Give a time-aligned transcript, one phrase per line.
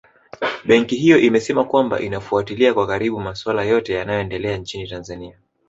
[0.65, 5.37] Benki hiyo imesema kwamba inafuatilia kwa karibu maswala yote yanayoendelea nchini Tanzania